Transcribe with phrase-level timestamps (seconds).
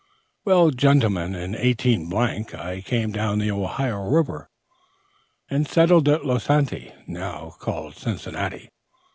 [0.45, 4.49] "Well gentlemen, in 18 I came down the Ohio River,
[5.47, 8.71] and settled at Losanti, now called Cincinnati.